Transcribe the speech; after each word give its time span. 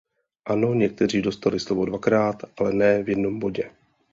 Ano, 0.45 0.73
někteří 0.73 1.21
dostali 1.21 1.59
slovo 1.59 1.85
dvakrát, 1.85 2.35
ale 2.59 2.73
ne 2.73 3.03
v 3.03 3.09
jednom 3.09 3.39
bodě. 3.39 3.71